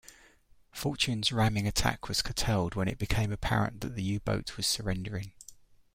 "Fortune"s 0.71 1.31
ramming 1.31 1.67
attack 1.67 2.07
was 2.07 2.23
curtailed 2.23 2.73
when 2.73 2.87
it 2.87 2.97
became 2.97 3.31
apparent 3.31 3.81
that 3.81 3.93
the 3.93 4.01
U-Boat 4.01 4.57
was 4.57 4.65
surrendering. 4.65 5.31